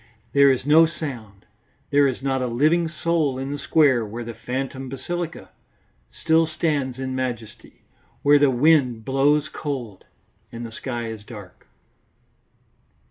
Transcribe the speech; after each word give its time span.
There 0.33 0.49
is 0.49 0.65
no 0.65 0.87
sound; 0.87 1.45
there 1.91 2.07
is 2.07 2.23
not 2.23 2.41
a 2.41 2.47
living 2.47 2.89
soul 2.89 3.37
in 3.37 3.51
the 3.51 3.59
square 3.59 4.03
where 4.03 4.23
the 4.23 4.33
phantom 4.33 4.89
basilica 4.89 5.51
still 6.11 6.47
stands 6.47 6.97
in 6.97 7.13
majesty, 7.13 7.83
where 8.23 8.39
the 8.39 8.49
wind 8.49 9.05
blows 9.05 9.47
cold 9.47 10.05
and 10.51 10.65
the 10.65 10.71
sky 10.71 11.05
is 11.09 11.23
dark. 11.23 11.67